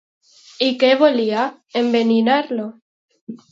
[0.67, 1.45] I què volia,
[1.83, 2.69] enverinar-lo?